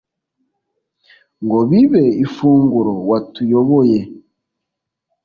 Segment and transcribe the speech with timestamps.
[1.43, 3.99] ngo bibe ifunguro, watuyoboye